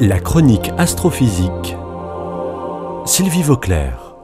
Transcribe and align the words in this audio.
La 0.00 0.20
chronique 0.20 0.70
astrophysique. 0.78 1.74
Sylvie 3.04 3.42
Vauclair. 3.42 4.14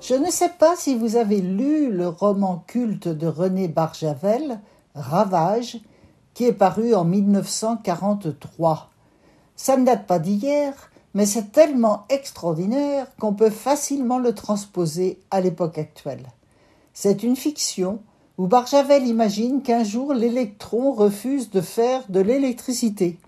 Je 0.00 0.14
ne 0.14 0.30
sais 0.30 0.48
pas 0.58 0.74
si 0.74 0.94
vous 0.94 1.16
avez 1.16 1.42
lu 1.42 1.92
le 1.92 2.08
roman 2.08 2.64
culte 2.66 3.08
de 3.08 3.26
René 3.26 3.68
Barjavel, 3.68 4.58
Ravage, 4.94 5.80
qui 6.32 6.44
est 6.44 6.54
paru 6.54 6.94
en 6.94 7.04
1943. 7.04 8.88
Ça 9.54 9.76
ne 9.76 9.84
date 9.84 10.06
pas 10.06 10.18
d'hier, 10.18 10.90
mais 11.12 11.26
c'est 11.26 11.52
tellement 11.52 12.06
extraordinaire 12.08 13.08
qu'on 13.20 13.34
peut 13.34 13.50
facilement 13.50 14.18
le 14.18 14.34
transposer 14.34 15.20
à 15.30 15.42
l'époque 15.42 15.76
actuelle. 15.76 16.26
C'est 16.94 17.22
une 17.22 17.36
fiction 17.36 18.00
où 18.38 18.46
Barjavel 18.46 19.06
imagine 19.06 19.60
qu'un 19.60 19.84
jour 19.84 20.14
l'électron 20.14 20.92
refuse 20.92 21.50
de 21.50 21.60
faire 21.60 22.00
de 22.08 22.20
l'électricité. 22.20 23.18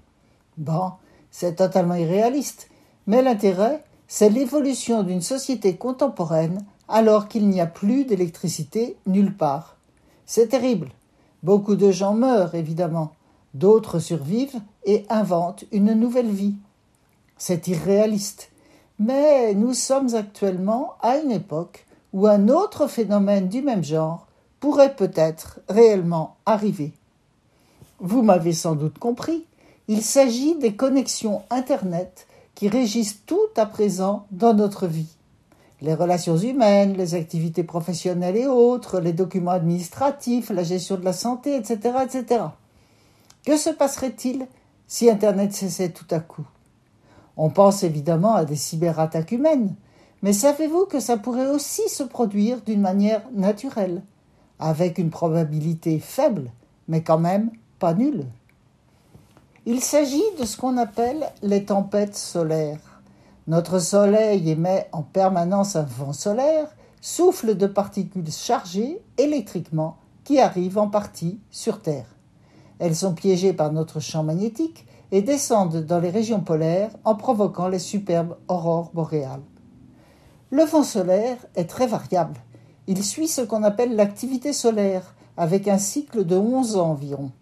Bon, 0.57 0.93
c'est 1.31 1.57
totalement 1.57 1.95
irréaliste, 1.95 2.69
mais 3.07 3.23
l'intérêt, 3.23 3.83
c'est 4.07 4.29
l'évolution 4.29 5.03
d'une 5.03 5.23
société 5.23 5.77
contemporaine 5.77 6.65
alors 6.89 7.29
qu'il 7.29 7.49
n'y 7.49 7.61
a 7.61 7.67
plus 7.67 8.05
d'électricité 8.05 8.97
nulle 9.07 9.37
part. 9.37 9.77
C'est 10.27 10.49
terrible. 10.49 10.91
Beaucoup 11.43 11.77
de 11.77 11.91
gens 11.91 12.15
meurent, 12.15 12.55
évidemment. 12.55 13.13
D'autres 13.55 13.99
survivent 13.99 14.61
et 14.85 15.05
inventent 15.09 15.65
une 15.73 15.93
nouvelle 15.95 16.31
vie. 16.31 16.55
C'est 17.37 17.69
irréaliste. 17.69 18.51
Mais 18.99 19.55
nous 19.55 19.75
sommes 19.75 20.15
actuellement 20.15 20.95
à 21.01 21.19
une 21.19 21.33
époque 21.33 21.87
où 22.13 22.27
un 22.27 22.49
autre 22.49 22.87
phénomène 22.87 23.49
du 23.49 23.61
même 23.61 23.83
genre 23.83 24.27
pourrait 24.61 24.95
peut-être 24.95 25.61
réellement 25.69 26.37
arriver. 26.47 26.93
Vous 27.99 28.23
m'avez 28.23 28.53
sans 28.53 28.77
doute 28.77 28.99
compris, 28.99 29.45
il 29.87 30.03
s'agit 30.03 30.57
des 30.57 30.75
connexions 30.75 31.43
Internet 31.51 32.27
qui 32.55 32.69
régissent 32.69 33.25
tout 33.27 33.49
à 33.57 33.67
présent 33.67 34.27
dans 34.31 34.55
notre 34.55 34.87
vie. 34.87 35.17
Les 35.83 35.95
relations 35.95 36.39
humaines, 36.39 36.97
les 36.97 37.15
activités 37.15 37.65
professionnelles 37.65 38.37
et 38.37 38.47
autres, 38.47 39.01
les 39.01 39.13
documents 39.13 39.51
administratifs, 39.51 40.49
la 40.51 40.63
gestion 40.63 40.97
de 40.97 41.05
la 41.05 41.13
santé, 41.13 41.57
etc. 41.57 41.99
etc. 42.05 42.45
Que 43.45 43.59
se 43.59 43.69
passerait-il 43.69 44.47
si 44.87 45.11
Internet 45.11 45.53
cessait 45.53 45.91
tout 45.91 46.07
à 46.11 46.21
coup? 46.21 46.47
On 47.37 47.51
pense 47.51 47.83
évidemment 47.83 48.35
à 48.35 48.47
des 48.47 48.57
cyberattaques 48.57 49.33
humaines, 49.33 49.75
mais 50.23 50.33
savez-vous 50.33 50.87
que 50.87 51.01
ça 51.01 51.19
pourrait 51.19 51.51
aussi 51.51 51.87
se 51.91 52.05
produire 52.05 52.63
d'une 52.63 52.81
manière 52.81 53.23
naturelle, 53.35 54.03
avec 54.59 54.97
une 54.97 55.11
probabilité 55.11 55.99
faible, 55.99 56.51
mais 56.89 57.03
quand 57.03 57.19
même 57.19 57.51
pas 57.79 57.93
nulle? 57.93 58.25
Il 59.67 59.81
s'agit 59.81 60.23
de 60.39 60.45
ce 60.45 60.59
qu'on 60.59 60.77
appelle 60.77 61.27
les 61.43 61.65
tempêtes 61.65 62.17
solaires. 62.17 63.01
Notre 63.47 63.79
Soleil 63.79 64.51
émet 64.51 64.89
en 64.93 65.03
permanence 65.03 65.75
un 65.75 65.83
vent 65.83 66.13
solaire, 66.13 66.69
souffle 67.01 67.57
de 67.57 67.67
particules 67.67 68.31
chargées 68.31 69.01
électriquement 69.17 69.97
qui 70.23 70.39
arrivent 70.39 70.79
en 70.79 70.89
partie 70.89 71.41
sur 71.51 71.81
Terre. 71.81 72.07
Elles 72.79 72.97
sont 72.97 73.15
piégées 73.15 73.55
par 73.55 73.73
notre 73.73 74.01
champ 74.01 74.23
magnétique 74.23 74.87
et 75.13 75.23
descendent 75.23 75.85
dans 75.85 76.01
les 76.01 76.11
régions 76.11 76.41
polaires 76.41 76.91
en 77.05 77.15
provoquant 77.15 77.69
les 77.69 77.79
superbes 77.79 78.37
aurores 78.49 78.91
boréales. 78.93 79.43
Le 80.51 80.65
vent 80.65 80.83
solaire 80.83 81.39
est 81.57 81.69
très 81.69 81.87
variable. 81.87 82.37
Il 82.87 83.03
suit 83.03 83.29
ce 83.29 83.41
qu'on 83.41 83.63
appelle 83.63 83.97
l'activité 83.97 84.53
solaire, 84.53 85.15
avec 85.37 85.69
un 85.69 85.79
cycle 85.79 86.25
de 86.25 86.37
11 86.37 86.77
ans 86.77 86.91
environ. 86.91 87.33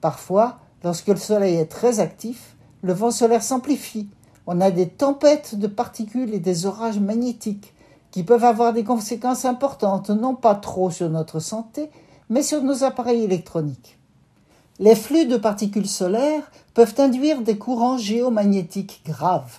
Parfois, 0.00 0.59
Lorsque 0.82 1.08
le 1.08 1.16
Soleil 1.16 1.56
est 1.56 1.66
très 1.66 2.00
actif, 2.00 2.56
le 2.82 2.92
vent 2.92 3.10
solaire 3.10 3.42
s'amplifie. 3.42 4.08
On 4.46 4.60
a 4.60 4.70
des 4.70 4.88
tempêtes 4.88 5.54
de 5.54 5.66
particules 5.66 6.32
et 6.32 6.40
des 6.40 6.64
orages 6.64 6.98
magnétiques 6.98 7.74
qui 8.10 8.24
peuvent 8.24 8.44
avoir 8.44 8.72
des 8.72 8.84
conséquences 8.84 9.44
importantes, 9.44 10.10
non 10.10 10.34
pas 10.34 10.54
trop 10.54 10.90
sur 10.90 11.10
notre 11.10 11.38
santé, 11.38 11.90
mais 12.30 12.42
sur 12.42 12.62
nos 12.62 12.82
appareils 12.82 13.22
électroniques. 13.22 13.98
Les 14.78 14.96
flux 14.96 15.26
de 15.26 15.36
particules 15.36 15.88
solaires 15.88 16.50
peuvent 16.72 16.94
induire 16.98 17.42
des 17.42 17.58
courants 17.58 17.98
géomagnétiques 17.98 19.02
graves. 19.04 19.58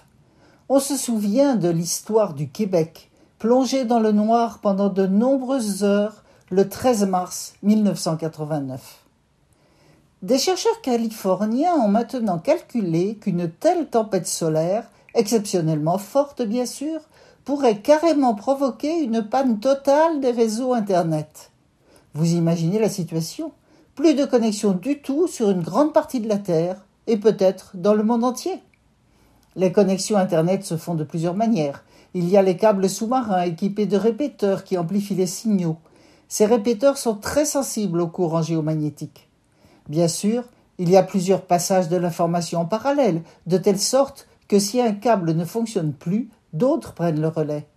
On 0.68 0.79
se 0.79 0.97
souvient 0.97 1.56
de 1.56 1.69
l'histoire 1.69 2.34
du 2.34 2.50
Québec, 2.50 3.12
plongé 3.38 3.85
dans 3.85 4.00
le 4.00 4.12
noir 4.12 4.59
pendant 4.59 4.90
de 4.90 5.06
nombreuses 5.06 5.84
heures 5.84 6.24
le 6.50 6.68
13 6.68 7.06
mars 7.06 7.53
1989. 7.62 9.01
Des 10.21 10.37
chercheurs 10.37 10.81
californiens 10.81 11.73
ont 11.73 11.87
maintenant 11.87 12.37
calculé 12.37 13.15
qu'une 13.15 13.49
telle 13.49 13.87
tempête 13.87 14.27
solaire, 14.27 14.87
exceptionnellement 15.15 15.97
forte 15.97 16.43
bien 16.43 16.67
sûr, 16.67 16.99
pourrait 17.43 17.79
carrément 17.79 18.35
provoquer 18.35 18.99
une 18.99 19.23
panne 19.23 19.59
totale 19.59 20.19
des 20.19 20.29
réseaux 20.29 20.75
Internet. 20.75 21.49
Vous 22.13 22.35
imaginez 22.35 22.77
la 22.77 22.87
situation 22.87 23.51
Plus 23.95 24.13
de 24.13 24.25
connexion 24.25 24.73
du 24.73 25.01
tout 25.01 25.25
sur 25.25 25.49
une 25.49 25.63
grande 25.63 25.91
partie 25.91 26.19
de 26.19 26.29
la 26.29 26.38
Terre, 26.38 26.85
et 27.07 27.17
peut-être 27.17 27.71
dans 27.73 27.95
le 27.95 28.03
monde 28.03 28.23
entier. 28.23 28.61
Les 29.55 29.71
connexions 29.71 30.17
Internet 30.17 30.63
se 30.63 30.77
font 30.77 30.93
de 30.93 31.03
plusieurs 31.03 31.33
manières. 31.33 31.83
Il 32.13 32.29
y 32.29 32.38
a 32.38 32.43
les 32.43 32.57
câbles 32.57 32.91
sous-marins 32.91 33.41
équipés 33.41 33.88
de 33.88 33.97
répéteurs 33.97 34.65
qui 34.65 34.77
amplifient 34.77 35.15
les 35.15 35.25
signaux. 35.25 35.77
Ces 36.27 36.45
répéteurs 36.45 36.99
sont 36.99 37.15
très 37.15 37.45
sensibles 37.45 38.01
aux 38.01 38.07
courants 38.07 38.43
géomagnétiques. 38.43 39.31
Bien 39.90 40.08
sûr, 40.08 40.44
il 40.78 40.90
y 40.90 40.97
a 40.97 41.03
plusieurs 41.03 41.42
passages 41.42 41.90
de 41.90 41.97
l'information 41.97 42.62
en 42.62 42.66
parallèle, 42.66 43.22
de 43.46 43.58
telle 43.58 43.80
sorte 43.80 44.28
que 44.47 44.59
si 44.59 44.81
un 44.81 44.94
câble 44.94 45.34
ne 45.34 45.46
fonctionne 45.46 45.94
plus, 45.94 46.30
d'autres 46.53 46.94
prennent 46.94 47.22
le 47.22 47.28
relais. 47.28 47.68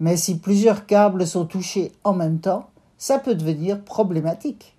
Mais 0.00 0.16
si 0.16 0.38
plusieurs 0.38 0.86
câbles 0.86 1.26
sont 1.26 1.46
touchés 1.46 1.92
en 2.04 2.12
même 2.12 2.40
temps, 2.40 2.70
ça 2.98 3.18
peut 3.18 3.34
devenir 3.34 3.82
problématique. 3.82 4.76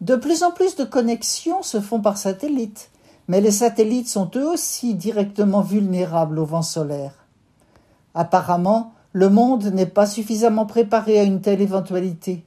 De 0.00 0.16
plus 0.16 0.42
en 0.42 0.50
plus 0.50 0.76
de 0.76 0.84
connexions 0.84 1.62
se 1.62 1.80
font 1.80 2.00
par 2.00 2.16
satellite, 2.16 2.90
mais 3.28 3.40
les 3.40 3.50
satellites 3.50 4.08
sont 4.08 4.30
eux 4.36 4.46
aussi 4.46 4.94
directement 4.94 5.62
vulnérables 5.62 6.38
au 6.38 6.44
vent 6.44 6.62
solaire. 6.62 7.26
Apparemment, 8.14 8.92
le 9.12 9.30
monde 9.30 9.64
n'est 9.66 9.86
pas 9.86 10.06
suffisamment 10.06 10.66
préparé 10.66 11.18
à 11.18 11.22
une 11.22 11.40
telle 11.40 11.60
éventualité. 11.60 12.44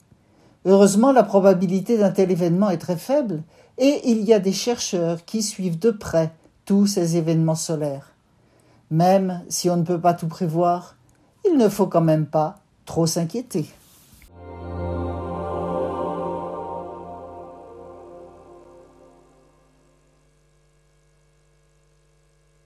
Heureusement, 0.70 1.14
la 1.14 1.24
probabilité 1.24 1.98
d'un 1.98 2.12
tel 2.12 2.30
événement 2.30 2.70
est 2.70 2.78
très 2.78 2.98
faible, 2.98 3.42
et 3.78 4.02
il 4.12 4.26
y 4.26 4.34
a 4.34 4.40
des 4.40 4.52
chercheurs 4.52 5.24
qui 5.24 5.42
suivent 5.42 5.80
de 5.80 5.92
près 5.92 6.34
tous 6.66 6.88
ces 6.88 7.16
événements 7.16 7.56
solaires. 7.56 8.12
Même 8.92 9.44
si 9.48 9.70
on 9.70 9.78
ne 9.78 9.84
peut 9.84 10.02
pas 10.02 10.14
tout 10.14 10.28
prévoir, 10.28 10.98
il 11.50 11.58
ne 11.58 11.70
faut 11.70 11.88
quand 11.88 12.02
même 12.02 12.26
pas 12.26 12.60
trop 12.86 13.08
s'inquiéter. 13.08 13.70